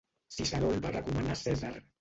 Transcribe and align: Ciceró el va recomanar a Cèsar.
Ciceró 0.37 0.71
el 0.77 0.81
va 0.87 0.95
recomanar 0.97 1.37
a 1.37 1.39
Cèsar. 1.47 1.75